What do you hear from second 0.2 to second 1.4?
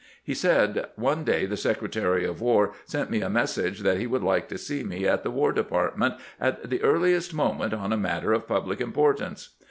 He said:" One